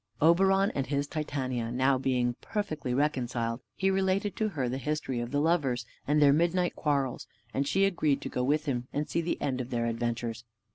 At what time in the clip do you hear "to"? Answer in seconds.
4.37-4.49, 8.21-8.27